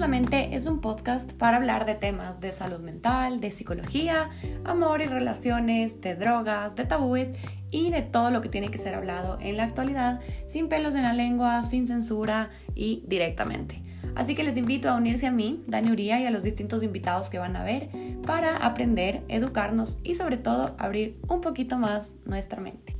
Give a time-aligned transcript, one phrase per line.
[0.00, 4.30] es un podcast para hablar de temas de salud mental, de psicología,
[4.64, 7.28] amor y relaciones, de drogas, de tabúes
[7.70, 11.02] y de todo lo que tiene que ser hablado en la actualidad, sin pelos en
[11.02, 13.82] la lengua, sin censura y directamente.
[14.14, 17.28] Así que les invito a unirse a mí, Dani Uría, y a los distintos invitados
[17.28, 17.90] que van a ver
[18.26, 22.96] para aprender, educarnos y sobre todo abrir un poquito más nuestra mente.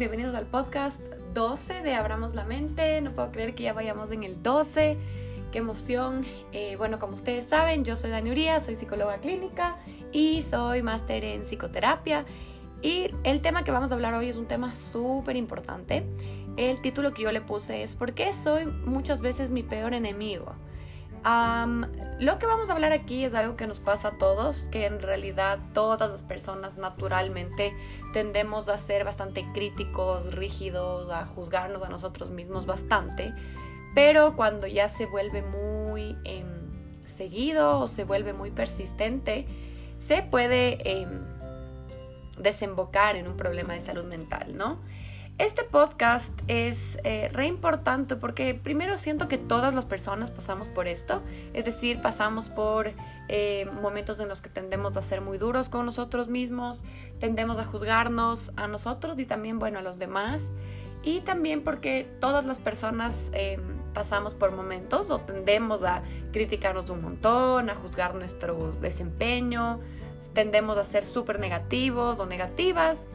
[0.00, 1.02] Bienvenidos al podcast
[1.34, 3.02] 12 de Abramos la Mente.
[3.02, 4.96] No puedo creer que ya vayamos en el 12.
[5.52, 6.24] Qué emoción.
[6.52, 9.76] Eh, bueno, como ustedes saben, yo soy Dani Uría, soy psicóloga clínica
[10.10, 12.24] y soy máster en psicoterapia.
[12.80, 16.02] Y el tema que vamos a hablar hoy es un tema súper importante.
[16.56, 20.54] El título que yo le puse es ¿Por qué soy muchas veces mi peor enemigo?
[21.22, 25.00] Lo que vamos a hablar aquí es algo que nos pasa a todos, que en
[25.00, 27.74] realidad todas las personas naturalmente
[28.12, 33.34] tendemos a ser bastante críticos, rígidos, a juzgarnos a nosotros mismos bastante,
[33.94, 36.46] pero cuando ya se vuelve muy em,
[37.04, 39.46] seguido o se vuelve muy persistente,
[39.98, 41.20] se puede em,
[42.38, 44.78] desembocar en un problema de salud mental, ¿no?
[45.40, 50.86] Este podcast es eh, re importante porque primero siento que todas las personas pasamos por
[50.86, 51.22] esto,
[51.54, 52.92] es decir, pasamos por
[53.28, 56.84] eh, momentos en los que tendemos a ser muy duros con nosotros mismos,
[57.20, 60.52] tendemos a juzgarnos a nosotros y también, bueno, a los demás,
[61.02, 63.58] y también porque todas las personas eh,
[63.94, 66.02] pasamos por momentos o tendemos a
[66.34, 69.80] criticarnos un montón, a juzgar nuestro desempeño,
[70.34, 73.06] tendemos a ser súper negativos o negativas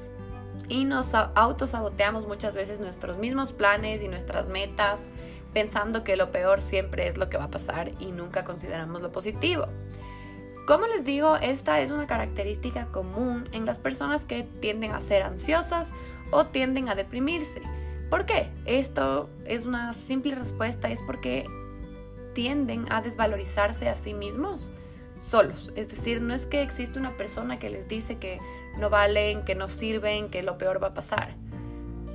[0.68, 5.00] y nos autosaboteamos muchas veces nuestros mismos planes y nuestras metas
[5.54, 9.12] pensando que lo peor siempre es lo que va a pasar y nunca consideramos lo
[9.12, 9.68] positivo.
[10.68, 15.22] Como les digo, esta es una característica común en las personas que tienden a ser
[15.22, 15.94] ansiosas
[16.32, 17.62] o tienden a deprimirse.
[18.10, 18.50] ¿Por qué?
[18.66, 21.46] Esto es una simple respuesta, es porque
[22.34, 24.72] tienden a desvalorizarse a sí mismos
[25.22, 25.72] solos.
[25.76, 28.40] Es decir, no es que existe una persona que les dice que
[28.78, 31.36] no valen, que no sirven, que lo peor va a pasar.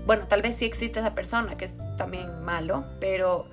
[0.06, 3.44] Bueno, tal vez sí existe esa persona, que es también malo, pero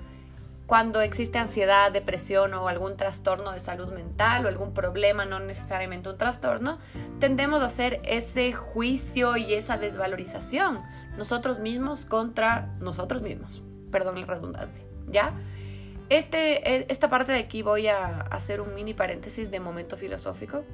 [0.66, 6.10] cuando existe ansiedad, depresión o algún trastorno de salud mental o algún problema, no necesariamente
[6.10, 6.78] un trastorno,
[7.20, 10.82] tendemos a hacer ese juicio y esa desvalorización
[11.16, 13.62] nosotros mismos contra nosotros mismos.
[13.90, 15.32] Perdón la redundancia, ¿ya?
[16.08, 20.64] Este, e, esta parte de aquí voy a hacer un mini paréntesis de momento filosófico.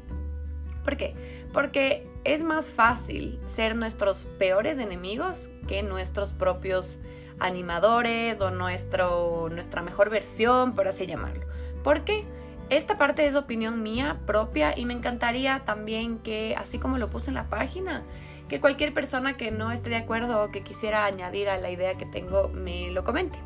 [0.84, 1.14] ¿Por qué?
[1.52, 6.98] Porque es más fácil ser nuestros peores enemigos que nuestros propios
[7.40, 11.46] animadores o nuestro, nuestra mejor versión, por así llamarlo.
[11.82, 12.24] ¿Por qué?
[12.70, 17.30] Esta parte es opinión mía propia y me encantaría también que, así como lo puse
[17.30, 18.04] en la página,
[18.48, 21.96] que cualquier persona que no esté de acuerdo o que quisiera añadir a la idea
[21.96, 23.38] que tengo me lo comente.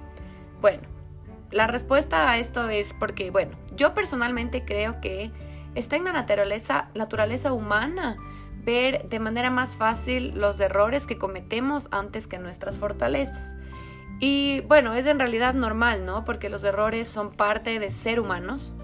[0.61, 0.83] Bueno,
[1.51, 5.31] la respuesta a esto es porque, bueno, yo personalmente creo que
[5.75, 8.17] está en la naturaleza, humana
[8.65, 13.57] ver de manera más fácil los errores que cometemos antes que nuestras fortalezas.
[14.21, 16.25] Y bueno, es en realidad normal, ¿no?
[16.25, 18.77] Porque los errores son parte de ser humanos.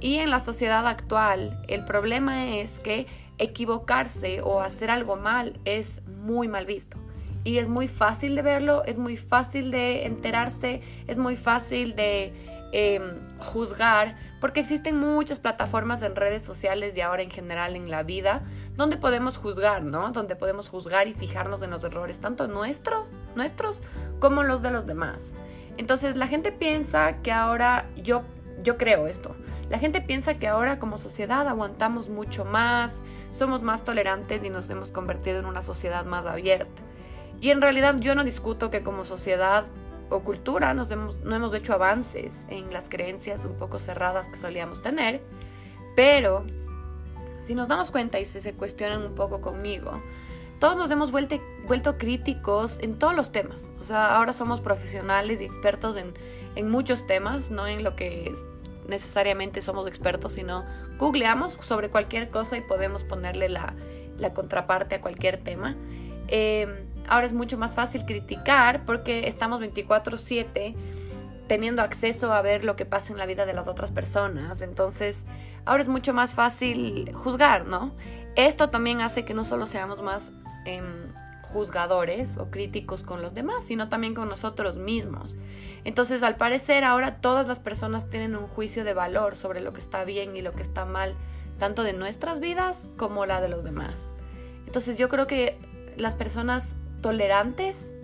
[0.00, 3.06] Y en la sociedad actual, el problema es que
[3.38, 6.98] equivocarse o hacer algo mal es muy mal visto
[7.44, 12.32] y es muy fácil de verlo, es muy fácil de enterarse, es muy fácil de
[12.72, 13.02] em,
[13.38, 18.42] juzgar, porque existen muchas plataformas en redes sociales y ahora en general en la vida
[18.76, 20.12] donde podemos juzgar, ¿no?
[20.12, 23.80] Donde podemos juzgar y fijarnos en los errores, tanto nuestro, nuestros
[24.20, 25.32] como los de los demás.
[25.78, 28.22] Entonces la gente piensa que ahora, yo,
[28.62, 29.34] yo creo esto,
[29.70, 33.02] la gente piensa que ahora como sociedad aguantamos mucho más,
[33.32, 36.82] somos más tolerantes y nos hemos convertido en una sociedad más abierta.
[37.40, 39.64] Y en realidad yo no discuto que como sociedad
[40.10, 44.36] o cultura nos hemos, no hemos hecho avances en las creencias un poco cerradas que
[44.36, 45.22] solíamos tener,
[45.96, 46.44] pero
[47.40, 50.00] si nos damos cuenta y si se cuestionan un poco conmigo,
[50.58, 53.70] todos nos hemos vuelto, vuelto críticos en todos los temas.
[53.80, 56.12] O sea, ahora somos profesionales y expertos en,
[56.54, 58.30] en muchos temas, no en lo que
[58.86, 60.64] necesariamente somos expertos, sino
[60.98, 63.74] googleamos sobre cualquier cosa y podemos ponerle la,
[64.18, 65.76] la contraparte a cualquier tema.
[66.28, 70.76] Eh, Ahora es mucho más fácil criticar porque estamos 24/7
[71.48, 74.60] teniendo acceso a ver lo que pasa en la vida de las otras personas.
[74.60, 75.26] Entonces,
[75.64, 77.96] ahora es mucho más fácil juzgar, ¿no?
[78.36, 80.32] Esto también hace que no solo seamos más
[80.64, 81.12] em,
[81.42, 85.36] juzgadores o críticos con los demás, sino también con nosotros mismos.
[85.82, 89.80] Entonces, al parecer, ahora todas las personas tienen un juicio de valor sobre lo que
[89.80, 91.16] está bien y lo que está mal,
[91.58, 94.08] tanto de nuestras vidas como la de los demás.
[94.66, 95.58] Entonces yo creo que
[95.96, 97.94] las personas tolerantes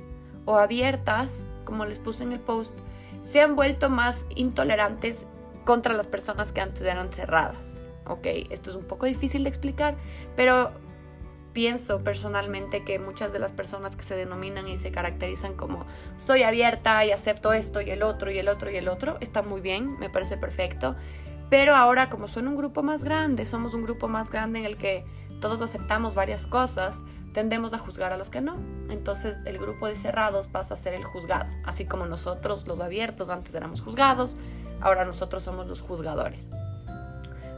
[0.45, 2.77] o abiertas, como les puse en el post,
[3.23, 5.27] se han vuelto más intolerantes
[5.65, 7.83] contra las personas que antes eran cerradas.
[8.07, 9.97] Ok, esto es un poco difícil de explicar,
[10.37, 10.71] pero
[11.53, 15.87] pienso personalmente que muchas de las personas que se denominan y se caracterizan como
[16.19, 19.43] soy abierta y acepto esto y el otro y el otro y el otro, está
[19.43, 20.95] muy bien, me parece perfecto.
[21.49, 24.77] Pero ahora como son un grupo más grande, somos un grupo más grande en el
[24.77, 25.05] que
[25.41, 27.03] todos aceptamos varias cosas,
[27.37, 28.55] tendemos a juzgar a los que no.
[28.89, 33.29] Entonces el grupo de cerrados pasa a ser el juzgado, así como nosotros los abiertos
[33.29, 34.39] antes éramos juzgados,
[34.81, 36.49] ahora nosotros somos los juzgadores.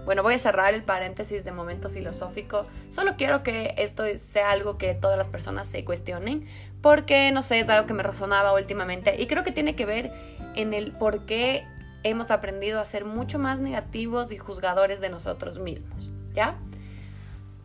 [0.04, 2.66] Bueno, voy a cerrar el paréntesis de momento filosófico.
[2.88, 6.44] Solo quiero que esto sea algo que todas las personas se cuestionen,
[6.82, 10.10] porque no sé, es algo que me resonaba últimamente y creo que tiene que ver
[10.56, 11.64] en el por qué
[12.02, 16.10] hemos aprendido a ser mucho más negativos y juzgadores de nosotros mismos.
[16.34, 16.58] ¿Ya?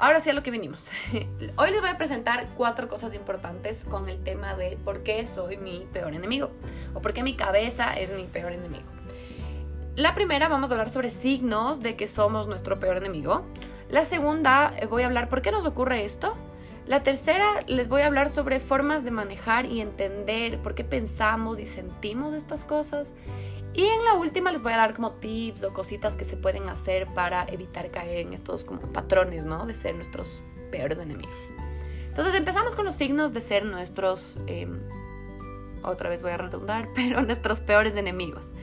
[0.04, 0.92] Ahora sí a lo que vinimos.
[1.56, 5.56] Hoy les voy a presentar cuatro cosas importantes con el tema de por qué soy
[5.56, 6.52] mi peor enemigo
[6.94, 8.84] o por qué mi cabeza es mi peor enemigo.
[9.96, 13.46] La primera vamos a hablar sobre signos de que somos nuestro peor enemigo.
[13.88, 16.36] La segunda eh, voy a hablar por qué nos ocurre esto.
[16.86, 21.62] La tercera les voy a hablar sobre formas de manejar y entender por qué pensamos
[21.62, 23.14] y sentimos estas cosas.
[23.74, 26.70] Y en la última les voy a dar como tips o cositas que se pueden
[26.70, 29.66] hacer para evitar caer en estos como patrones, ¿no?
[29.66, 31.36] De ser nuestros peores enemigos.
[32.10, 34.80] Entonces empezamos con los signos de ser nuestros, em,
[35.82, 38.54] otra vez voy a redundar, pero nuestros peores enemigos.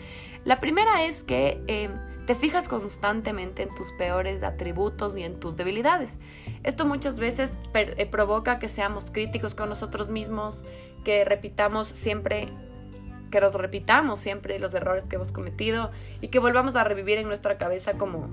[0.45, 1.91] La primera es que eh,
[2.27, 6.19] te fijas constantemente en tus peores atributos y en tus debilidades.
[6.63, 10.65] Esto muchas veces eh, provoca que seamos críticos con nosotros mismos,
[11.05, 12.49] que repitamos siempre
[13.31, 15.91] que nos repitamos siempre los errores que hemos cometido
[16.21, 18.29] y que volvamos a revivir en nuestra cabeza como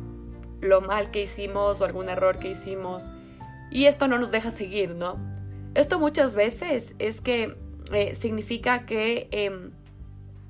[0.61, 3.11] lo mal que hicimos o algún error que hicimos.
[3.69, 5.17] Y esto no nos deja seguir, ¿no?
[5.75, 7.55] Esto muchas veces es que
[7.91, 9.71] eh, significa que em,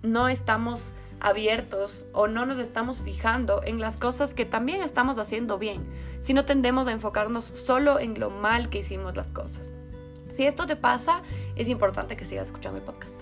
[0.02, 5.58] no estamos abiertos o no nos estamos fijando en las cosas que también estamos haciendo
[5.58, 5.86] bien,
[6.22, 9.70] sino tendemos a enfocarnos solo en lo mal que hicimos las cosas.
[10.32, 11.24] Si esto te pasa,
[11.56, 13.20] es importante que sigas escuchando el podcast.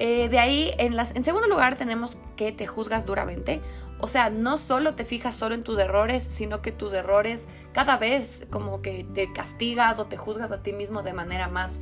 [0.00, 3.60] Eh, de ahí, en, las, en segundo lugar, tenemos que te juzgas duramente.
[4.00, 7.96] O sea, no solo te fijas solo en tus errores, sino que tus errores cada
[7.96, 11.80] vez como que te castigas o te juzgas a ti mismo de manera más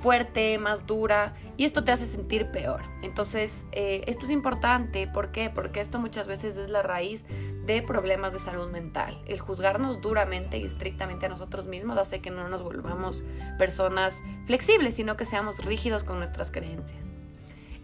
[0.00, 2.80] fuerte, más dura, y esto te hace sentir peor.
[3.02, 5.50] Entonces, eh, esto es importante, ¿por qué?
[5.50, 7.26] Porque esto muchas veces es la raíz
[7.66, 9.20] de problemas de salud mental.
[9.26, 13.24] El juzgarnos duramente y estrictamente a nosotros mismos hace que no nos volvamos
[13.58, 17.10] personas flexibles, sino que seamos rígidos con nuestras creencias.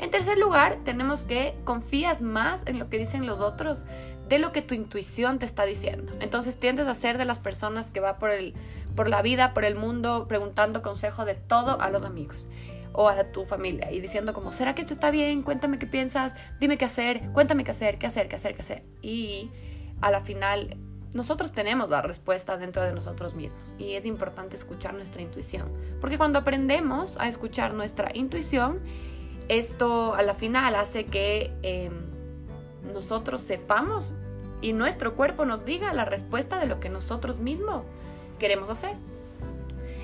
[0.04, 3.84] En tercer lugar, tenemos que confías más en lo que dicen los otros
[4.28, 6.12] de lo que tu intuición te está diciendo.
[6.20, 8.52] Entonces tiendes a ser de las personas que va por, el,
[8.94, 12.48] por la vida, por el mundo, preguntando consejo de todo a los amigos
[12.92, 15.42] o a tu familia y diciendo como, ¿será que esto está bien?
[15.42, 18.82] Cuéntame qué piensas, dime qué hacer, cuéntame qué hacer, qué hacer, qué hacer, qué hacer.
[19.00, 19.50] Y
[20.02, 20.76] a la final
[21.14, 26.18] nosotros tenemos la respuesta dentro de nosotros mismos y es importante escuchar nuestra intuición, porque
[26.18, 28.80] cuando aprendemos a escuchar nuestra intuición,
[29.48, 31.52] esto a la final hace que...
[31.62, 32.14] Em,
[32.94, 34.12] nosotros sepamos
[34.62, 37.82] y nuestro cuerpo nos diga la respuesta de lo que nosotros mismos
[38.38, 38.94] queremos hacer.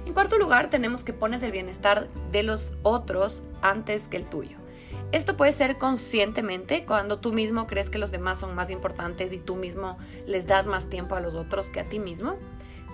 [0.04, 4.56] En cuarto lugar, tenemos que pones el bienestar de los otros antes que el tuyo.
[5.12, 9.38] Esto puede ser conscientemente cuando tú mismo crees que los demás son más importantes y
[9.38, 12.36] tú mismo les das más tiempo a los otros que a ti mismo.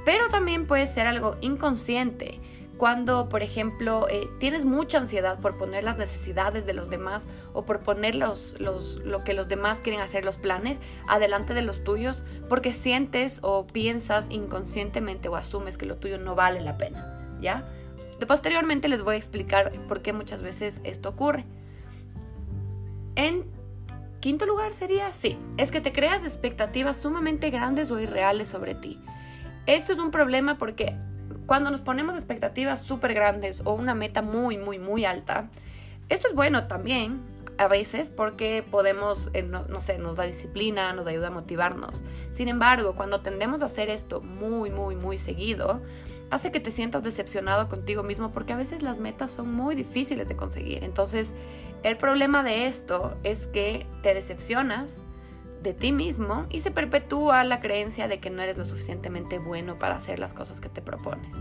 [0.05, 2.39] Pero también puede ser algo inconsciente
[2.77, 7.65] cuando, por ejemplo, eh, tienes mucha ansiedad por poner las necesidades de los demás o
[7.65, 10.79] por poner los, lo que los demás quieren hacer, los planes,
[11.09, 16.35] adelante de los tuyos, porque sientes o piensas inconscientemente o asumes que lo tuyo no
[16.35, 17.67] vale la pena, ¿ya?
[18.27, 21.45] Posteriormente les voy a explicar por qué muchas veces esto ocurre.
[23.15, 23.45] En
[24.21, 29.01] quinto lugar sería, sí, es que te creas expectativas sumamente grandes o irreales sobre ti.
[29.67, 30.97] Esto es un problema porque
[31.47, 35.49] cuando nos ponemos expectativas súper grandes o una meta muy, muy, muy alta,
[36.09, 37.23] esto es bueno también
[37.59, 42.05] a veces porque podemos, eh, no, sé, nos da disciplina, nos ayuda a motivarnos.
[42.31, 45.81] Sin embargo, cuando tendemos a hacer esto muy, muy, muy seguido,
[46.31, 50.29] hace que te sientas decepcionado contigo mismo porque a veces las metas son muy difíciles
[50.29, 50.85] de conseguir.
[50.85, 51.35] Entonces,
[51.83, 55.03] el problema de esto es que te decepcionas
[55.67, 59.79] de ti mismo y se perpetúa la creencia de que no eres lo suficientemente bueno
[59.79, 61.39] para hacer las cosas que te propones.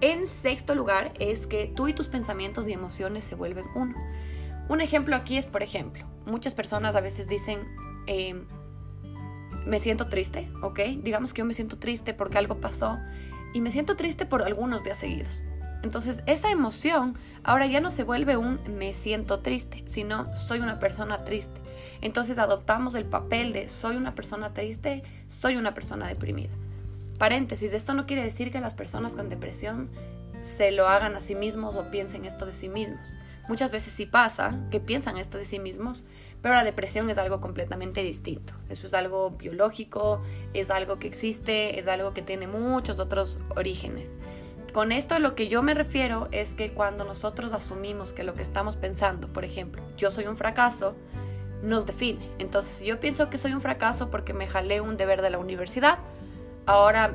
[0.00, 3.94] En sexto lugar es que tú y tus pensamientos y emociones se vuelven uno.
[4.68, 7.60] Un ejemplo aquí es, por ejemplo, muchas personas a veces dicen,
[8.06, 8.44] em,
[9.66, 10.80] me siento triste, ¿ok?
[11.02, 12.98] Digamos que yo me siento triste porque algo pasó
[13.54, 15.44] y me siento triste por algunos días seguidos.
[15.82, 20.78] Entonces esa emoción ahora ya no se vuelve un me siento triste, sino soy una
[20.80, 21.60] persona triste.
[22.04, 26.52] Entonces adoptamos el papel de soy una persona triste, soy una persona deprimida.
[27.18, 29.90] Paréntesis, esto no quiere decir que las personas con depresión
[30.42, 33.16] se lo hagan a sí mismos o piensen esto de sí mismos.
[33.48, 36.04] Muchas veces sí pasa que piensan esto de sí mismos,
[36.42, 38.52] pero la depresión es algo completamente distinto.
[38.68, 40.20] Eso es algo biológico,
[40.52, 44.18] es algo que existe, es algo que tiene muchos otros orígenes.
[44.74, 48.42] Con esto lo que yo me refiero es que cuando nosotros asumimos que lo que
[48.42, 50.96] estamos pensando, por ejemplo, yo soy un fracaso,
[51.64, 52.30] nos define.
[52.38, 55.38] Entonces, si yo pienso que soy un fracaso porque me jalé un deber de la
[55.38, 55.98] universidad,
[56.66, 57.14] ahora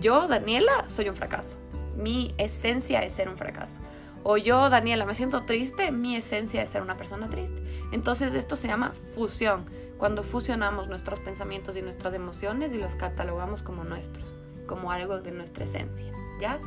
[0.00, 1.56] yo, Daniela, soy un fracaso.
[1.96, 3.80] Mi esencia es ser un fracaso.
[4.22, 7.62] O yo, Daniela, me siento triste, mi esencia es ser una persona triste.
[7.92, 9.64] Entonces, esto se llama fusión.
[9.98, 14.34] Cuando fusionamos nuestros pensamientos y nuestras emociones y los catalogamos como nuestros,
[14.66, 16.58] como algo de nuestra esencia, ¿ya?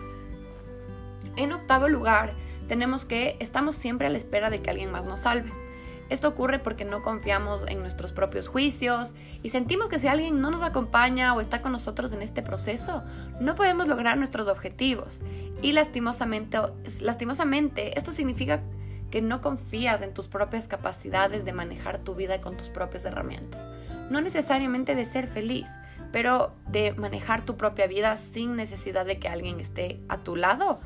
[1.36, 2.36] En octavo lugar,
[2.68, 5.52] tenemos que estamos siempre a la espera de que alguien más nos salve.
[6.10, 10.52] Esto ocurre porque no confiamos en nuestros propios juicios y sentimos que si alguien no
[10.52, 13.04] nos acompaña o está con nosotros en este proceso,
[13.40, 15.22] no podemos lograr nuestros objetivos.
[15.62, 16.58] Y lastimosamente,
[17.02, 18.62] lastimosamente esto significa
[19.10, 23.62] que no confías en tus propias capacidades de manejar tu vida con tus propias herramientas.
[24.10, 25.70] No necesariamente de ser feliz,
[26.12, 30.80] pero de manejar tu propia vida sin necesidad de que alguien esté a tu lado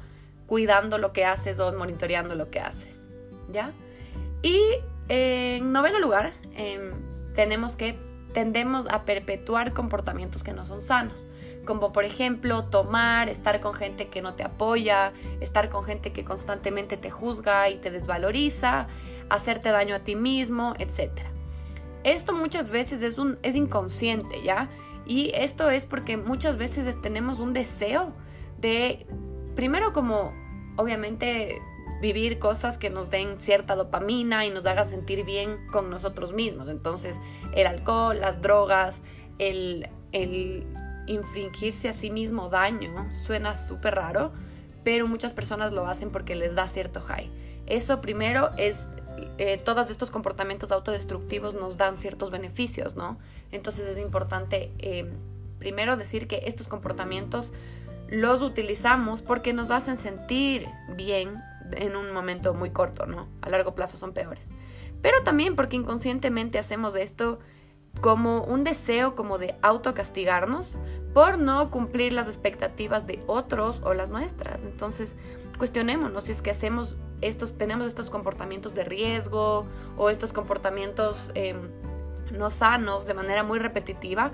[0.46, 3.04] cuidando lo que haces o monitoreando lo que haces.
[3.52, 3.72] ¿Ya?
[4.42, 4.62] Y
[5.10, 6.92] en noveno lugar, em,
[7.34, 11.26] tenemos que tendemos a perpetuar comportamientos que no son sanos,
[11.66, 16.24] como por ejemplo tomar, estar con gente que no te apoya, estar con gente que
[16.24, 18.88] constantemente te juzga y te desvaloriza,
[19.30, 21.12] hacerte daño a ti mismo, etc.
[22.04, 24.70] Esto muchas veces es, inconsciente, ¿ya?
[25.06, 28.14] Y esto es porque muchas veces tenemos un deseo
[28.60, 29.08] de
[29.56, 30.32] primero como,
[30.76, 31.60] obviamente,
[32.02, 36.70] vivir cosas que nos den cierta dopamina y nos hagan sentir bien con nosotros mismos.
[36.70, 37.20] Entonces,
[37.54, 39.02] el alcohol, las drogas,
[39.40, 40.66] el, el
[41.08, 44.32] infringirse a sí mismo daño suena súper raro,
[44.84, 47.30] pero muchas personas lo hacen porque les da cierto high.
[47.66, 48.88] Eso primero es,
[49.38, 53.18] eh, todos estos comportamientos autodestructivos nos dan ciertos beneficios, ¿no?
[53.52, 55.12] Entonces es importante eh,
[55.60, 57.52] primero decir que estos comportamientos
[58.10, 61.34] los utilizamos porque nos hacen sentir bien
[61.76, 63.28] en un momento muy corto, ¿no?
[63.42, 64.52] A largo plazo son peores.
[65.02, 67.40] Pero también porque inconscientemente hacemos esto
[68.02, 70.78] como un deseo como de autocastigarnos
[71.14, 74.64] por no cumplir las expectativas de otros o las nuestras.
[74.64, 75.16] Entonces,
[75.58, 79.66] cuestionémonos si es que hacemos estos, tenemos estos comportamientos de riesgo
[79.98, 81.58] o estos comportamientos em,
[82.32, 84.32] no sanos de manera muy repetitiva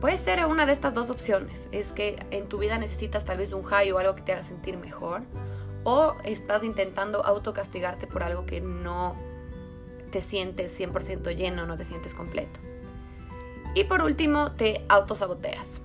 [0.00, 1.68] Puede ser una de estas dos opciones.
[1.72, 4.42] Es que en tu vida necesitas tal vez un high o algo que te haga
[4.42, 5.22] sentir mejor.
[5.88, 9.14] O estás intentando autocastigarte por algo que no
[10.10, 12.58] te sientes 100% lleno, no te sientes completo.
[13.76, 15.80] Y por último, te autosaboteas.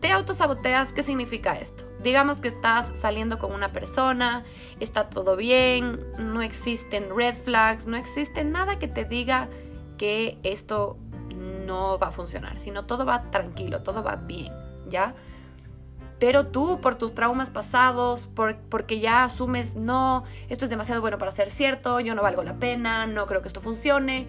[0.00, 1.84] Te autosaboteas, ¿qué significa esto?
[2.02, 4.44] Digamos que estás saliendo con una persona,
[4.80, 9.48] está todo bien, no existen red flags, no existe nada que te diga
[9.96, 10.98] que esto
[11.66, 14.52] no va a funcionar, sino todo va tranquilo, todo va bien,
[14.88, 15.14] ¿ya?
[16.18, 18.30] Pero tú, por tus traumas pasados,
[18.70, 22.54] porque ya asumes, no, esto es demasiado bueno para ser cierto, yo no valgo la
[22.54, 24.26] pena, no creo que esto funcione,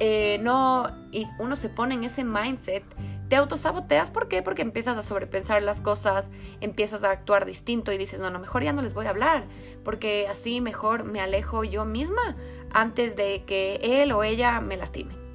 [0.00, 2.84] eh, no, y uno se pone en ese mindset,
[3.28, 4.42] te autosaboteas, ¿por qué?
[4.42, 8.62] Porque empiezas a sobrepensar las cosas, empiezas a actuar distinto y dices, no, no, mejor
[8.62, 9.44] ya no les voy a hablar,
[9.84, 12.36] porque así mejor me alejo yo misma
[12.72, 15.25] antes de que él o ella me lastime.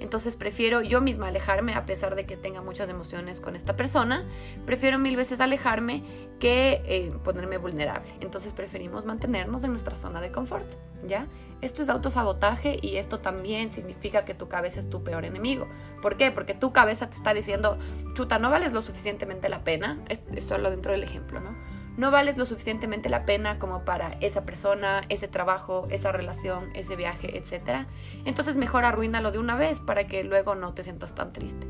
[0.00, 4.24] Entonces prefiero yo misma alejarme a pesar de que tenga muchas emociones con esta persona.
[4.66, 6.04] Prefiero mil veces alejarme
[6.38, 8.10] que eh, ponerme vulnerable.
[8.20, 10.68] Entonces preferimos mantenernos en nuestra zona de confort,
[11.06, 11.26] ¿ya?
[11.60, 15.68] Esto es autosabotaje y esto también significa que tu cabeza es tu peor enemigo.
[16.00, 16.30] ¿Por qué?
[16.30, 17.78] Porque tu cabeza te está diciendo,
[18.14, 19.98] chuta, no vales lo suficientemente la pena.
[20.08, 21.56] Esto es lo dentro del ejemplo, ¿no?
[21.98, 26.94] No vales lo suficientemente la pena como para esa persona, ese trabajo, esa relación, ese
[26.94, 27.88] viaje, etc.
[28.24, 31.66] Entonces mejor arruínalo de una vez para que luego no te sientas tan triste.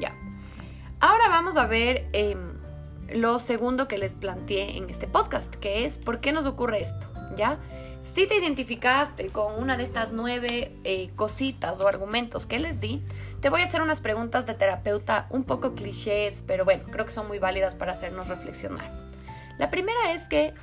[0.00, 0.14] Ya.
[1.00, 2.52] Ahora vamos a ver em,
[3.12, 7.08] lo segundo que les planteé en este podcast, que es ¿por qué nos ocurre esto?
[7.36, 7.58] ¿Ya?
[8.00, 13.02] Si te identificaste con una de estas nueve eh, cositas o argumentos que les di,
[13.40, 17.10] te voy a hacer unas preguntas de terapeuta un poco clichés, pero bueno, creo que
[17.12, 19.11] son muy válidas para hacernos reflexionar.
[19.58, 20.54] La primera es que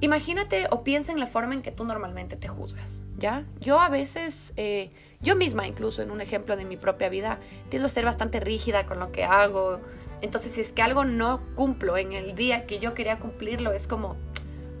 [0.00, 3.44] imagínate o piensa en la forma en que tú normalmente te juzgas, ¿ya?
[3.60, 7.86] Yo a veces, eh, yo misma incluso en un ejemplo de mi propia vida, tiendo
[7.86, 9.80] a ser bastante rígida con lo que hago,
[10.22, 13.86] Entonces, si es que algo no cumplo en el día que yo quería cumplirlo, es
[13.86, 14.16] como,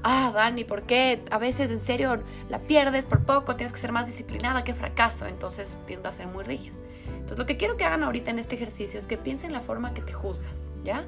[0.02, 1.22] ah, Dani, ¿por qué?
[1.30, 5.26] A veces en serio la pierdes por poco, tienes que ser más disciplinada, qué fracaso.
[5.26, 6.74] Entonces tiendo a ser muy rígida.
[7.08, 9.92] Entonces, lo que quiero que hagan ahorita en este ejercicio es que piensen la forma
[9.92, 11.04] que te juzgas, ¿ya?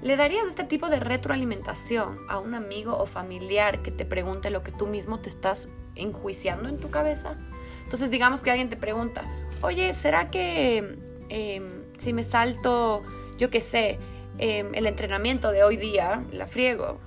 [0.00, 4.62] ¿Le darías este tipo de retroalimentación a un amigo o familiar que te pregunte lo
[4.62, 7.34] que tú mismo te estás enjuiciando en tu cabeza?
[7.82, 9.24] Entonces, digamos que alguien te pregunta,
[9.60, 10.98] oye, ¿será que
[11.30, 11.64] em,
[11.98, 13.02] si me salto,
[13.38, 13.98] yo qué sé,
[14.38, 17.00] em, el entrenamiento de hoy día, la friego?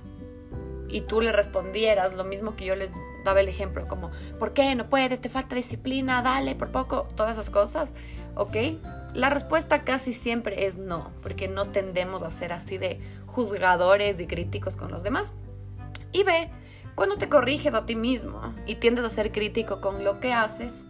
[0.88, 2.90] Y tú le respondieras lo mismo que yo les
[3.24, 5.18] daba el ejemplo, como, ¿por qué no puedes?
[5.18, 7.92] Te falta disciplina, dale, por poco, todas esas cosas,
[8.34, 8.56] ¿ok?
[9.14, 14.26] La respuesta casi siempre es no, porque no tendemos a ser así de juzgadores y
[14.26, 15.34] críticos con los demás.
[16.12, 16.50] Y ve,
[16.94, 20.86] cuando te corriges a ti mismo y tiendes a ser crítico con lo que haces,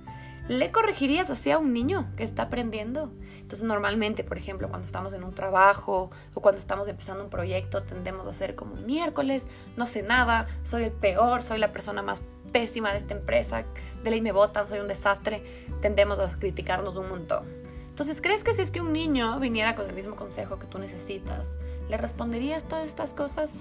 [0.46, 3.12] ¿le corregirías así a un niño que está aprendiendo?
[3.40, 7.82] Entonces normalmente, por ejemplo, cuando estamos en un trabajo o cuando estamos empezando un proyecto,
[7.82, 12.22] tendemos a ser como miércoles, no sé nada, soy el peor, soy la persona más
[12.52, 13.64] pésima de esta empresa,
[14.04, 15.42] de ley me votan, soy un desastre,
[15.80, 17.61] tendemos a criticarnos un montón.
[17.92, 20.78] Entonces, ¿crees que si es que un niño viniera con el mismo consejo que tú
[20.78, 21.58] necesitas,
[21.90, 23.56] le responderías todas estas cosas?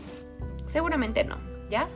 [0.65, 1.35] Seguramente no,
[1.69, 1.89] ¿ya?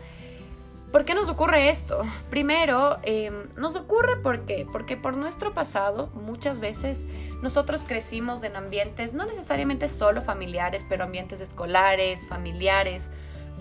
[0.92, 2.04] ¿Por qué nos ocurre esto?
[2.30, 7.06] Primero, em, nos ocurre porque, porque por nuestro pasado muchas veces
[7.42, 13.10] nosotros crecimos en ambientes, no necesariamente solo familiares, pero ambientes escolares, familiares,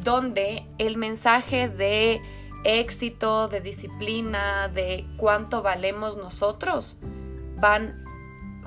[0.03, 2.21] donde el mensaje de
[2.65, 6.97] éxito, de disciplina, de cuánto valemos nosotros,
[7.61, 8.04] van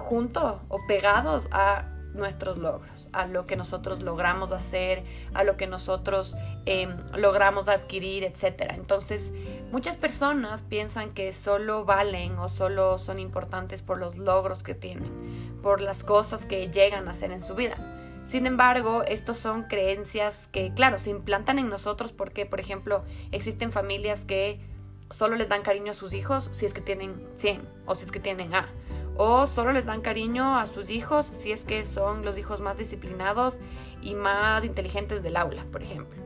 [0.08, 1.84] junto o pegados a
[2.14, 6.36] nuestros logros, a lo que nosotros logramos hacer, a lo que nosotros
[6.66, 8.72] em, logramos adquirir, etc.
[8.74, 9.34] Entonces,
[9.72, 15.60] muchas personas piensan que solo valen o solo son importantes por los logros que tienen,
[15.62, 17.76] por las cosas que llegan a hacer en su vida.
[18.24, 23.74] Sin embargo, estos son creencias que, claro, se implantan en nosotros porque, por ejemplo, existen
[23.74, 24.60] familias que
[25.10, 28.12] solo les dan cariño a sus hijos si es que tienen 100 o si es
[28.12, 28.68] que tienen A
[29.18, 32.78] o solo les dan cariño a sus hijos si es que son los hijos más
[32.78, 33.60] disciplinados
[34.02, 36.22] y más inteligentes del aula, por ejemplo.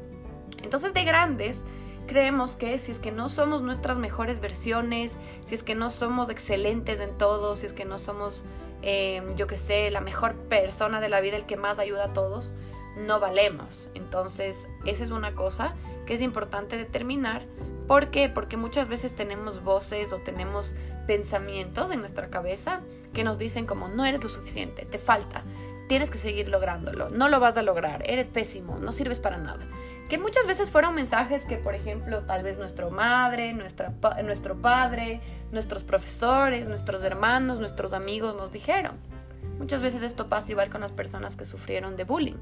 [0.61, 1.63] Entonces de grandes
[2.07, 6.29] creemos que si es que no somos nuestras mejores versiones, si es que no somos
[6.29, 8.43] excelentes en todo, si es que no somos,
[8.81, 12.13] em, yo que sé, la mejor persona de la vida, el que más ayuda a
[12.13, 12.53] todos,
[12.97, 13.89] no valemos.
[13.93, 15.73] Entonces esa es una cosa
[16.05, 17.45] que es importante determinar
[17.91, 18.29] ¿Por qué?
[18.29, 20.75] Porque muchas veces tenemos voces o tenemos
[21.07, 22.79] pensamientos en nuestra cabeza
[23.11, 25.43] que nos dicen como no eres lo suficiente, te falta,
[25.89, 29.67] tienes que seguir lográndolo, no lo vas a lograr, eres pésimo, no sirves para nada.
[30.07, 33.91] Que muchas veces fueron mensajes que, por ejemplo, tal vez nuestra madre, nuestra,
[34.23, 35.19] nuestro padre,
[35.51, 38.93] nuestros profesores, nuestros hermanos, nuestros amigos nos dijeron.
[39.57, 42.39] Muchas veces esto pasa igual con las personas que sufrieron de bullying.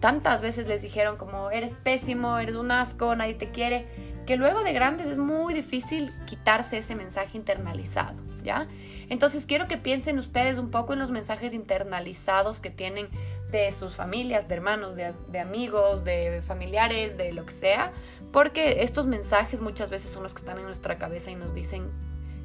[0.00, 3.86] Tantas veces les dijeron como eres pésimo, eres un asco, nadie te quiere
[4.30, 8.14] que luego de grandes es muy difícil quitarse ese mensaje internalizado,
[8.44, 8.68] ¿ya?
[9.08, 13.08] Entonces quiero que piensen ustedes un poco en los mensajes internalizados que tienen
[13.50, 17.90] de sus familias, de hermanos, de, amigos, de familiares, de lo que sea,
[18.30, 21.90] porque estos mensajes muchas veces son los que están en nuestra cabeza y nos dicen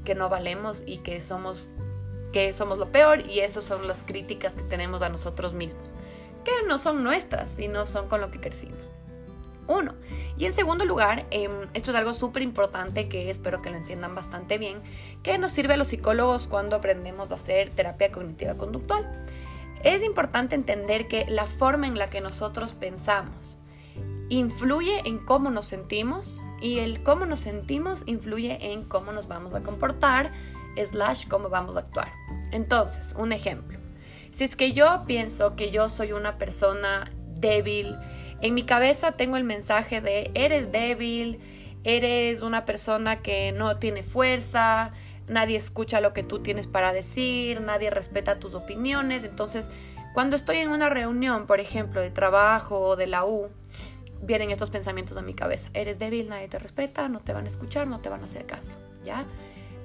[0.03, 1.69] que no valemos y que somos
[2.33, 5.93] que somos lo peor y esas son las críticas que tenemos a nosotros mismos,
[6.43, 8.89] que no son nuestras, sino son con lo que crecimos.
[9.67, 9.93] Uno.
[10.37, 14.15] Y en segundo lugar, em, esto es algo súper importante que espero que lo entiendan
[14.15, 14.81] bastante bien,
[15.23, 19.25] que nos sirve a los psicólogos cuando aprendemos a hacer terapia cognitiva conductual.
[19.83, 23.59] Es importante entender que la forma en la que nosotros pensamos
[24.29, 29.53] influye en cómo nos sentimos y el cómo nos sentimos influye en cómo nos vamos
[29.53, 30.31] a comportar,
[30.83, 32.11] slash cómo vamos a actuar.
[32.51, 33.79] Entonces, un ejemplo.
[34.31, 37.95] Si es que yo pienso que yo soy una persona débil,
[38.41, 41.39] en mi cabeza tengo el mensaje de eres débil,
[41.83, 44.91] eres una persona que no tiene fuerza,
[45.27, 49.23] nadie escucha lo que tú tienes para decir, nadie respeta tus opiniones.
[49.23, 49.69] Entonces,
[50.13, 53.49] cuando estoy en una reunión, por ejemplo, de trabajo o de la U,
[54.21, 55.69] vienen estos pensamientos a mi cabeza.
[55.73, 58.45] Eres débil, nadie te respeta, no te van a escuchar, no te van a hacer
[58.45, 59.25] caso, ¿ya?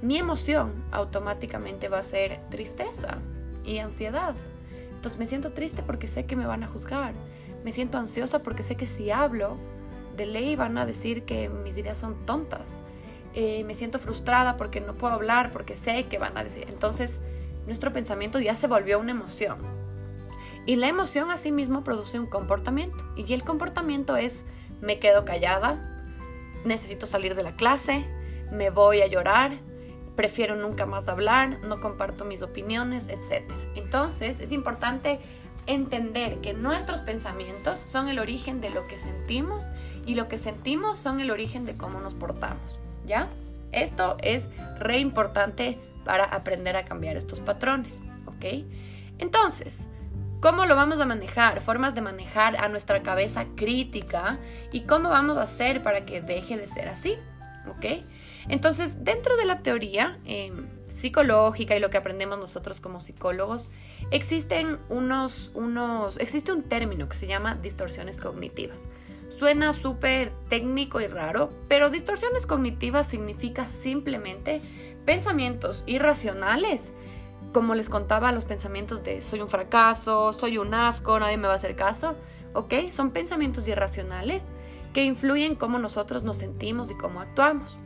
[0.03, 3.19] Mi emoción automáticamente va a ser tristeza
[3.65, 4.35] y ansiedad.
[4.93, 7.15] Entonces me siento triste porque sé que me van a juzgar
[7.65, 9.57] me siento ansiosa porque sé que si hablo,
[10.17, 12.81] de ley van a decir que mis ideas son tontas.
[13.35, 16.67] Eh, me siento frustrada porque no puedo hablar, porque sé que van a decir.
[16.69, 17.21] Entonces,
[17.67, 19.59] nuestro pensamiento ya se volvió una emoción.
[20.67, 23.05] Y la emoción asimismo produce un comportamiento.
[23.17, 24.45] Y el comportamiento es,
[24.81, 25.79] me quedo callada,
[26.65, 28.05] necesito salir de la clase,
[28.53, 29.53] me voy a llorar,
[30.17, 33.51] prefiero nunca más hablar, no comparto mis opiniones, etc.
[33.75, 35.21] Entonces, es importante
[35.75, 39.67] entender que nuestros pensamientos son el origen de lo que sentimos
[40.07, 43.29] y lo que sentimos son el origen de cómo nos portamos, ¿ya?
[43.73, 48.65] Esto es re importante para aprender a cambiar estos patrones, ¿ok?
[49.19, 49.87] Entonces,
[50.41, 51.61] ¿cómo lo vamos a manejar?
[51.61, 54.39] Formas de manejar a nuestra cabeza crítica
[54.73, 57.17] y cómo vamos a hacer para que deje de ser así,
[57.69, 58.03] ¿ok?
[58.49, 63.71] Entonces, dentro de la teoría em, psicológica y lo que aprendemos nosotros como psicólogos,
[64.11, 68.81] existen unos, unos, existe un término que se llama distorsiones cognitivas.
[69.31, 74.61] Suena súper técnico y raro, pero distorsiones cognitivas significa simplemente
[75.07, 76.93] pensamientos irracionales.
[77.53, 81.55] Como les contaba, los pensamientos de soy un fracaso, soy un asco, nadie me va
[81.55, 82.17] a hacer caso,
[82.55, 82.75] ¿ok?
[82.91, 84.47] Son pensamientos irracionales
[84.93, 87.79] que influyen cómo nosotros nos sentimos y cómo actuamos.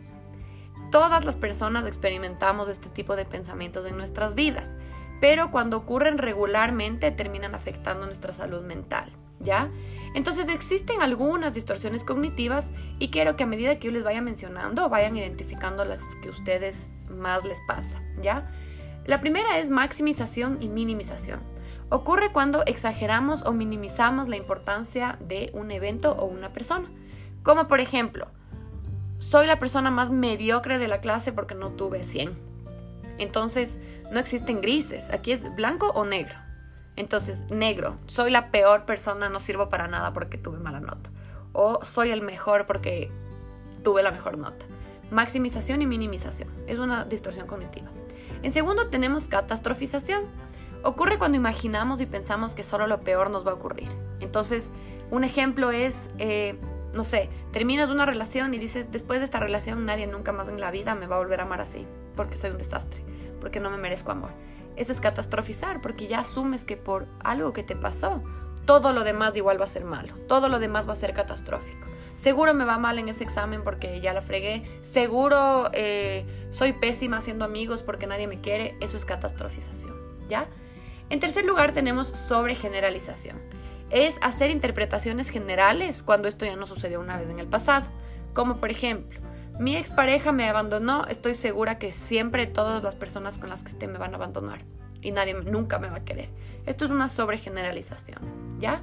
[0.91, 4.77] Todas las personas experimentamos este tipo de pensamientos en nuestras vidas,
[5.21, 9.69] pero cuando ocurren regularmente terminan afectando nuestra salud mental, ¿ya?
[10.15, 14.89] Entonces existen algunas distorsiones cognitivas y quiero que a medida que yo les vaya mencionando
[14.89, 18.49] vayan identificando las que ustedes más les pasa, ¿ya?
[19.07, 21.41] La primera es maximización y minimización.
[21.91, 26.89] Ocurre cuando exageramos o minimizamos la importancia de un evento o una persona.
[27.43, 28.29] Como por ejemplo,
[29.25, 32.39] soy la persona más mediocre de la clase porque no tuve 100.
[33.19, 33.79] Entonces,
[34.13, 35.11] no existen grises.
[35.11, 36.35] Aquí es blanco o negro.
[36.97, 41.11] Entonces, negro, soy la peor persona, no sirvo para nada porque tuve mala nota.
[41.53, 43.11] O soy el mejor porque
[43.83, 44.67] tuve la mejor nota.
[45.11, 46.49] Maximización y minimización.
[46.67, 47.89] Es una distorsión cognitiva.
[48.43, 50.23] En segundo, tenemos catastrofización.
[50.83, 53.89] Ocurre cuando imaginamos y pensamos que solo lo peor nos va a ocurrir.
[54.21, 54.71] Entonces,
[55.11, 56.59] un ejemplo es, eh,
[56.95, 60.61] no sé, terminas una relación y dices, después de esta relación nadie nunca más en
[60.61, 63.03] la vida me va a volver a amar así, porque soy un desastre,
[63.41, 64.31] porque no me merezco amor.
[64.77, 68.23] Eso es catastrofizar, porque ya asumes que por algo que te pasó,
[68.65, 71.87] todo lo demás igual va a ser malo, todo lo demás va a ser catastrófico.
[72.17, 77.19] Seguro me va mal en ese examen porque ya la fregué, seguro eh, soy pésima
[77.19, 79.95] haciendo amigos porque nadie me quiere, eso es catastrofización,
[80.29, 80.47] ¿ya?
[81.11, 83.39] En tercer lugar tenemos sobregeneralización
[83.95, 87.87] es hacer interpretaciones generales cuando esto ya no sucedió una vez en el pasado.
[88.33, 89.21] Como por ejemplo,
[89.61, 93.87] mi expareja me abandonó, estoy segura que siempre todas las personas con las que esté
[93.87, 94.65] me van a abandonar
[95.01, 96.29] y nadie nunca me va a querer.
[96.67, 98.19] Esto es una sobregeneralización,
[98.59, 98.83] ¿ya?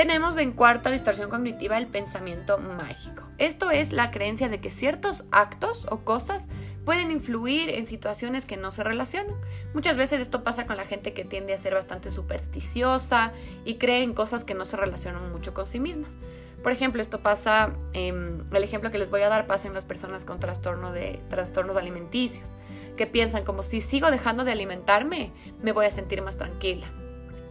[0.00, 3.24] Tenemos en cuarta distorsión cognitiva el pensamiento mágico.
[3.36, 6.48] Esto es la creencia de que ciertos actos o cosas
[6.86, 9.36] pueden influir en situaciones que no se relacionan.
[9.74, 13.34] Muchas veces esto pasa con la gente que tiende a ser bastante supersticiosa
[13.66, 16.16] y cree en cosas que no se relacionan mucho con sí mismas.
[16.62, 20.24] Por ejemplo, esto pasa, el ejemplo que les voy a dar pasa en las personas
[20.24, 22.52] con trastorno de trastornos alimenticios,
[22.96, 25.30] que piensan como si sigo dejando de alimentarme,
[25.62, 26.86] me voy a sentir más tranquila.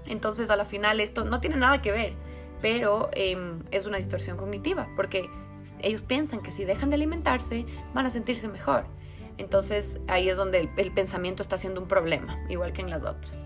[0.07, 2.28] Entonces, a la final esto no tiene nada que ver
[2.61, 5.29] pero em, es una distorsión cognitiva, porque
[5.79, 8.85] ellos piensan que si dejan de alimentarse van a sentirse mejor.
[9.37, 13.43] Entonces ahí es donde el, pensamiento está siendo un problema, igual que en las otras.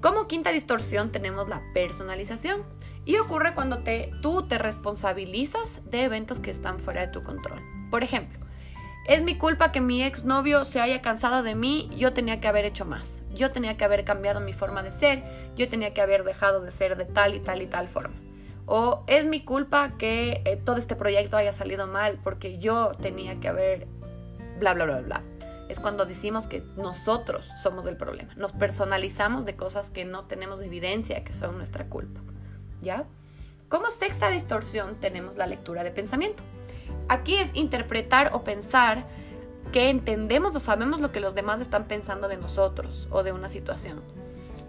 [0.00, 2.64] Como quinta distorsión tenemos la personalización
[3.04, 7.60] y ocurre cuando te, tú te responsabilizas de eventos que están fuera de tu control.
[7.90, 8.41] Por ejemplo,
[9.06, 12.64] es mi culpa que mi exnovio se haya cansado de mí, yo tenía que haber
[12.64, 15.22] hecho más, yo tenía que haber cambiado mi forma de ser,
[15.56, 18.14] yo tenía que haber dejado de ser de tal y tal y tal forma.
[18.66, 23.40] O es mi culpa que eh, todo este proyecto haya salido mal porque yo tenía
[23.40, 23.88] que haber
[24.60, 25.22] bla, bla, bla, bla.
[25.68, 28.34] Es cuando decimos que nosotros somos el problema.
[28.36, 32.20] Nos personalizamos de cosas que no tenemos evidencia que son nuestra culpa.
[32.80, 33.04] ¿Ya?
[33.68, 36.42] Como sexta distorsión tenemos la lectura de pensamiento.
[37.08, 39.04] Aquí es interpretar o pensar
[39.72, 43.48] que entendemos o sabemos lo que los demás están pensando de nosotros o de una
[43.48, 44.00] situación.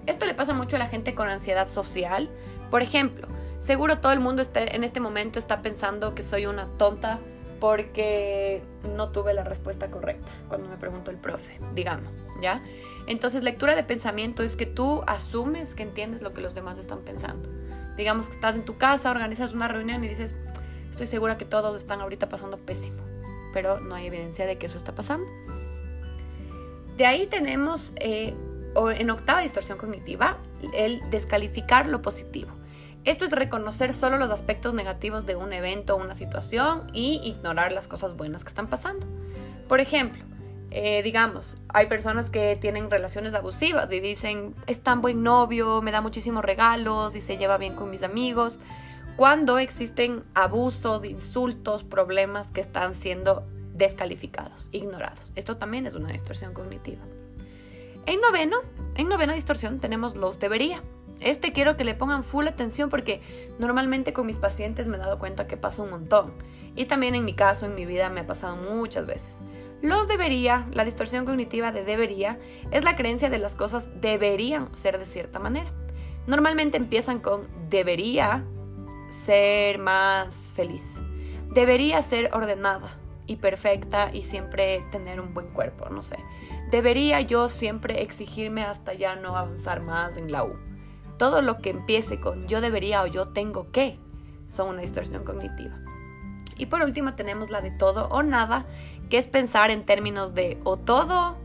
[0.06, 2.30] Esto le pasa mucho a la gente con ansiedad social.
[2.70, 3.28] Por ejemplo,
[3.64, 7.22] Seguro todo el mundo en este momento está pensando que soy una tonta
[7.62, 8.62] porque
[8.94, 12.62] no tuve la respuesta correcta cuando me preguntó el profe, digamos, ¿ya?
[13.08, 17.04] Entonces, lectura de pensamiento es que tú asumes que entiendes lo que los demás están
[17.04, 17.48] pensando.
[17.96, 20.36] Digamos que estás en tu casa, organizas una reunión y dices,
[20.94, 23.02] estoy segura que todos están ahorita pasando pésimo,
[23.52, 25.26] pero no hay evidencia de que eso está pasando.
[26.98, 28.36] De ahí tenemos, eh,
[28.76, 30.38] en octava distorsión cognitiva,
[30.76, 32.52] el descalificar lo positivo.
[33.06, 37.72] Esto es reconocer solo los aspectos negativos de un evento o una situación y ignorar
[37.72, 39.08] las cosas buenas que están pasando.
[39.68, 40.24] Por ejemplo,
[40.70, 45.92] eh, digamos, hay personas que tienen relaciones abusivas y dicen, es tan buen novio, me
[45.92, 48.60] da muchísimos regalos y se lleva bien con mis amigos,
[49.16, 55.34] cuando existen abusos, insultos, problemas que están siendo descalificados, ignorados.
[55.36, 57.02] Esto también es una distorsión cognitiva.
[58.06, 58.58] En noveno,
[58.96, 60.82] en novena distorsión tenemos los debería.
[61.20, 63.22] Este quiero que le pongan full atención porque
[63.60, 66.34] normalmente con mis pacientes me he dado cuenta que pasa un montón.
[66.76, 69.42] Y también en mi caso, en mi vida, me ha pasado muchas veces.
[69.82, 72.40] Los debería, la distorsión cognitiva de debería,
[72.72, 75.72] es la creencia de las cosas deberían ser de cierta manera.
[76.26, 78.44] Normalmente empiezan con debería
[79.14, 81.00] ser más feliz.
[81.54, 82.98] Debería ser ordenada
[83.28, 86.18] y perfecta y siempre tener un buen cuerpo, no sé.
[86.72, 90.54] Debería yo siempre exigirme hasta ya no avanzar más en la U.
[91.20, 94.00] Todo lo que empiece con yo debería o yo tengo que
[94.48, 95.80] son una distorsión cognitiva.
[96.58, 98.66] Y por último tenemos la de todo o nada,
[99.12, 101.38] que es pensar en términos de o todo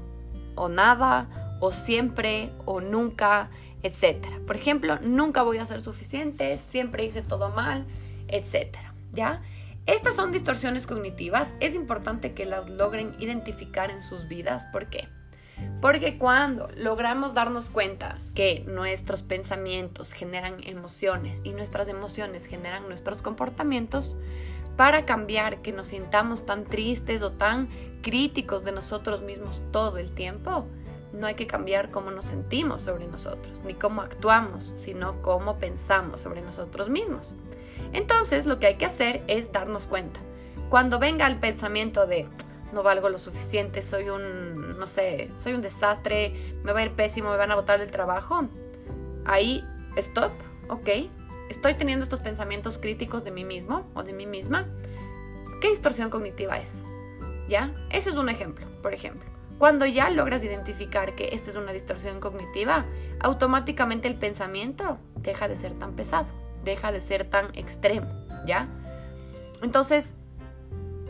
[0.55, 1.29] o nada
[1.61, 3.51] o siempre o nunca,
[3.83, 4.27] etc.
[4.47, 7.87] Por ejemplo, nunca voy a ser suficiente, siempre hice todo mal,
[8.29, 8.77] etc.
[9.13, 9.43] ¿Ya?
[9.87, 11.55] Estas son distorsiones cognitivas.
[11.61, 14.67] Es importante que las logren identificar en sus vidas.
[14.67, 15.09] ¿Por qué?
[15.81, 23.23] Porque cuando logramos darnos cuenta que nuestros pensamientos generan emociones y nuestras emociones generan nuestros
[23.23, 24.17] comportamientos,
[24.79, 27.69] para cambiar que nos sintamos tan tristes o tan
[28.01, 30.69] críticos de nosotros mismos todo el tiempo,
[31.13, 36.21] no hay que cambiar cómo nos sentimos sobre nosotros, ni cómo actuamos, sino cómo pensamos
[36.21, 37.35] sobre nosotros mismos.
[37.93, 40.21] Entonces lo que hay que hacer es darnos cuenta.
[40.69, 42.29] Cuando venga el pensamiento de
[42.73, 46.93] no valgo lo suficiente, soy un, no sé, soy un desastre, me va a ir
[46.93, 48.47] pésimo, me van a botar del trabajo,
[49.25, 49.65] ahí,
[49.97, 50.33] stop,
[50.69, 50.89] ok,
[51.49, 54.67] estoy teniendo estos pensamientos críticos de mí mismo o de mí misma,
[55.63, 56.85] ¿qué distorsión cognitiva es?
[57.49, 57.73] ¿Ya?
[57.91, 59.38] Eso es un ejemplo, por ejemplo.
[59.59, 62.87] Cuando ya logras identificar que esta es una distorsión cognitiva,
[63.21, 66.29] automáticamente el pensamiento deja de ser tan pesado,
[66.65, 68.09] deja de ser tan extremo,
[68.47, 68.69] ¿ya?
[69.63, 70.15] Entonces,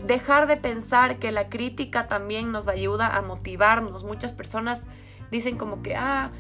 [0.07, 4.05] dejar de pensar que la crítica también nos ayuda a motivarnos.
[4.05, 4.87] Muchas personas
[5.31, 6.31] dicen como que, ah,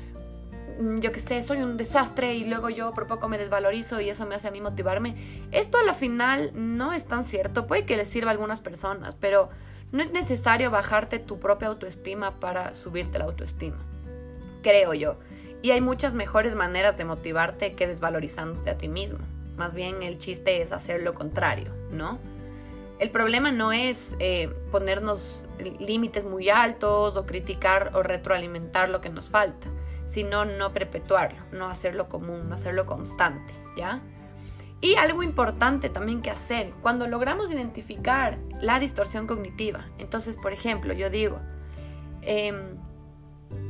[0.79, 4.11] Mm, yo qué sé, soy un desastre y luego yo por poco me desvalorizo y
[4.11, 5.17] eso me hace a mí motivarme.
[5.51, 9.17] Esto a la final no es tan cierto, puede que les sirva a algunas personas,
[9.17, 9.51] pero
[9.93, 13.79] no es necesario bajarte tu propia autoestima para subirte la autoestima,
[14.63, 15.17] creo yo.
[15.63, 19.19] Y hay muchas mejores maneras de motivarte que desvalorizándote a ti mismo.
[19.57, 22.19] Más bien el chiste es hacer lo contrario, ¿no?
[23.01, 25.45] El problema no es eh, ponernos
[25.81, 29.69] límites muy altos o criticar o retroalimentar lo que nos falta
[30.09, 34.01] sino no perpetuarlo, no hacerlo común, no hacerlo constante, ¿ya?
[34.81, 40.93] Y algo importante también que hacer, cuando logramos identificar la distorsión cognitiva, entonces, por ejemplo,
[40.93, 41.41] yo digo,
[42.23, 42.77] em,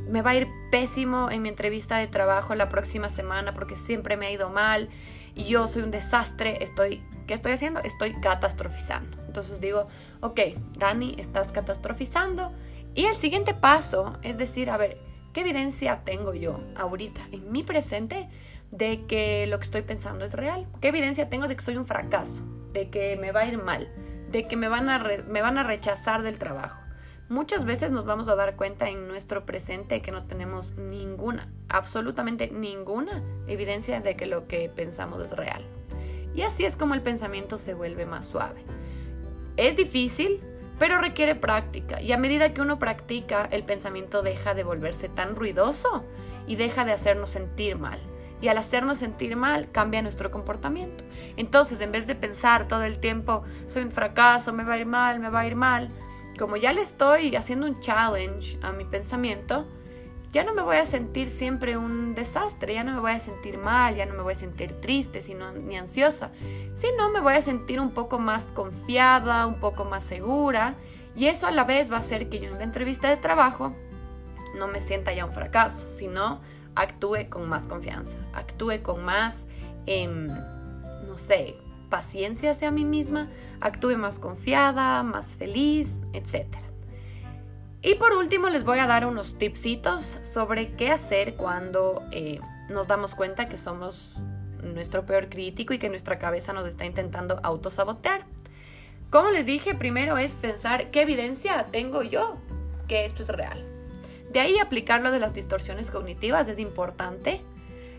[0.07, 4.17] me va a ir pésimo en mi entrevista de trabajo la próxima semana porque siempre
[4.17, 4.89] me ha ido mal
[5.35, 7.79] y yo soy un desastre, estoy, ¿qué estoy haciendo?
[7.79, 9.17] Estoy catastrofizando.
[9.25, 9.87] Entonces digo,
[10.21, 10.39] ok,
[10.77, 12.51] Dani, estás catastrofizando.
[12.93, 14.97] Y el siguiente paso es decir, a ver,
[15.33, 18.27] ¿Qué evidencia tengo yo ahorita, en mi presente,
[18.71, 20.67] de que lo que estoy pensando es real?
[20.81, 22.43] ¿Qué evidencia tengo de que soy un fracaso?
[22.73, 23.91] De que me va a ir mal,
[24.31, 26.79] de que me van a, me van a rechazar del trabajo.
[27.29, 32.49] Muchas veces nos vamos a dar cuenta en nuestro presente que no tenemos ninguna, absolutamente
[32.49, 35.63] ninguna evidencia de que lo que pensamos es real.
[36.33, 38.63] Y así es como el pensamiento se vuelve más suave.
[39.57, 40.41] Es difícil,
[40.79, 45.35] pero requiere práctica y a medida que uno practica, el pensamiento deja de volverse tan
[45.35, 46.05] ruidoso
[46.47, 47.99] y deja de hacernos sentir mal.
[48.41, 51.03] Y al hacernos sentir mal, cambia nuestro comportamiento.
[51.35, 54.85] Entonces, en vez de pensar todo el tiempo, soy un fracaso, me va a ir
[54.85, 55.89] mal, me va a ir mal,
[56.37, 59.67] como ya le estoy haciendo un challenge a mi pensamiento,
[60.31, 63.57] ya no me voy a sentir siempre un desastre, ya no me voy a sentir
[63.57, 66.31] mal, ya no me voy a sentir triste sino, ni ansiosa,
[66.75, 70.75] sino me voy a sentir un poco más confiada, un poco más segura
[71.15, 73.73] y eso a la vez va a hacer que yo en la entrevista de trabajo
[74.55, 76.41] no me sienta ya un fracaso, sino
[76.75, 79.45] actúe con más confianza, actúe con más,
[79.85, 81.55] em, no sé,
[81.89, 83.29] paciencia hacia mí misma,
[83.61, 86.63] actúe más confiada, más feliz, etcétera.
[87.81, 92.87] Y por último les voy a dar unos tipsitos sobre qué hacer cuando eh, nos
[92.87, 94.17] damos cuenta que somos
[94.61, 98.25] nuestro peor crítico y que nuestra cabeza nos está intentando autosabotear.
[99.09, 102.37] Como les dije, primero es pensar qué evidencia tengo yo
[102.87, 103.68] que esto es real.
[104.31, 107.41] De ahí aplicar de las distorsiones cognitivas es importante.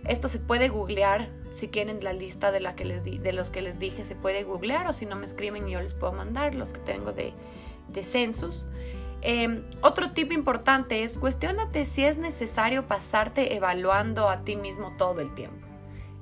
[0.06, 3.60] Esto se puede googlear, si quieren la lista de, la que les de los que
[3.60, 6.72] les dije se puede googlear o si no me escriben yo les puedo mandar los
[6.72, 7.32] que tengo de,
[7.88, 8.66] de census.
[9.22, 15.20] Em, otro tip importante es cuestionate si es necesario pasarte evaluando a ti mismo todo
[15.20, 15.66] el tiempo.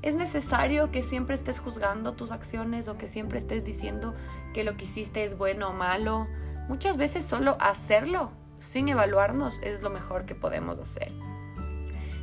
[0.01, 4.15] ¿Es necesario que siempre estés juzgando tus acciones o que siempre estés diciendo
[4.55, 6.27] que lo que hiciste es bueno o malo?
[6.69, 11.13] Muchas veces solo hacerlo sin evaluarnos es lo mejor que podemos hacer.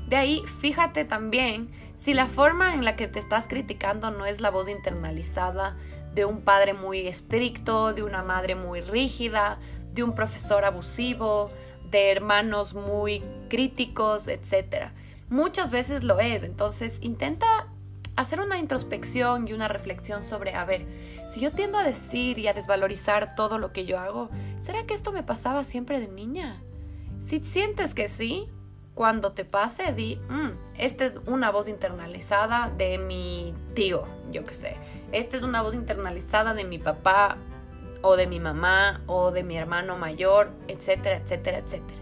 [0.07, 4.39] De ahí, fíjate también si la forma en la que te estás criticando no es
[4.39, 5.75] la voz internalizada
[6.13, 9.59] de un padre muy estricto, de una madre muy rígida,
[9.93, 11.49] de un profesor abusivo,
[11.89, 14.91] de hermanos muy críticos, etc.
[15.29, 17.67] Muchas veces lo es, entonces intenta
[18.15, 20.85] hacer una introspección y una reflexión sobre, a ver,
[21.29, 24.93] si yo tiendo a decir y a desvalorizar todo lo que yo hago, ¿será que
[24.93, 26.61] esto me pasaba siempre de niña?
[27.19, 28.49] Si sientes que sí,
[28.93, 34.53] cuando te pase, di, mm, esta es una voz internalizada de mi tío, yo qué
[34.53, 34.77] sé.
[35.11, 37.37] Esta es una voz internalizada de mi papá
[38.01, 41.99] o de mi mamá o de mi hermano mayor, etcétera, etcétera, etcétera.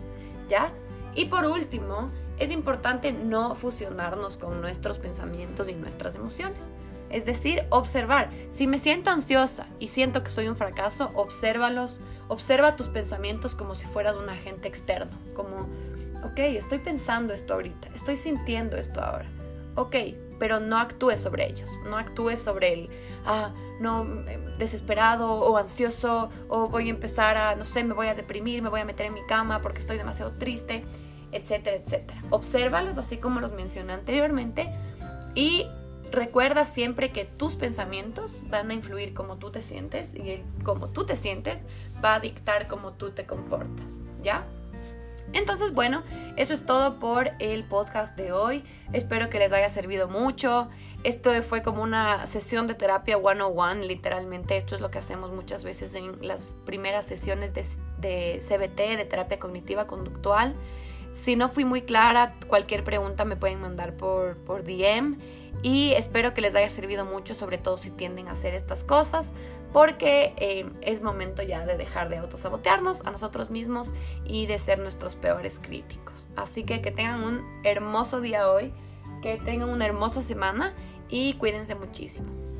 [0.48, 0.72] ¿Ya?
[1.16, 6.72] Y por último, es importante no fusionarnos con nuestros pensamientos y nuestras emociones.
[7.10, 8.32] Es decir, observar.
[8.50, 12.02] Si me siento ansiosa y siento que soy un fracaso, obsérvalos.
[12.28, 15.12] Observa tus pensamientos como si fueras un agente externo.
[15.36, 15.68] Como,
[16.24, 19.30] ok, estoy pensando esto ahorita, estoy sintiendo esto ahora.
[19.76, 19.96] Ok,
[20.40, 21.70] pero no actúes sobre ellos.
[21.86, 22.90] No actúes sobre el,
[23.26, 28.08] ah, no, eh, desesperado o ansioso o voy a empezar a, no sé, me voy
[28.08, 30.84] a deprimir, me voy a meter en mi cama porque estoy demasiado triste
[31.34, 32.22] etcétera, etcétera.
[32.30, 34.70] Obsérvalos así como los mencioné anteriormente
[35.36, 35.68] y
[36.12, 41.06] recuerda siempre que tus pensamientos van a influir como tú te sientes y como tú
[41.06, 41.66] te sientes
[42.04, 44.46] va a dictar cómo tú te comportas, ¿ya?
[45.34, 46.04] Entonces, bueno,
[46.38, 48.64] eso es todo por el podcast de hoy.
[48.92, 50.70] Espero que les haya servido mucho.
[51.04, 54.58] Esto fue como una sesión de terapia one-on-one, literalmente.
[54.58, 57.66] Esto es lo que hacemos muchas veces en las primeras sesiones de,
[58.00, 60.54] de CBT, de terapia cognitiva conductual.
[61.14, 65.18] Si no fui muy clara, cualquier pregunta me pueden mandar por, por DM
[65.62, 69.30] y espero que les haya servido mucho, sobre todo si tienden a hacer estas cosas,
[69.72, 73.94] porque eh, es momento ya de dejar de autosabotearnos a nosotros mismos
[74.26, 76.28] y de ser nuestros peores críticos.
[76.36, 78.74] Así que que tengan un hermoso día hoy,
[79.22, 80.74] que tengan una hermosa semana
[81.10, 82.53] y cuídense muchísimo.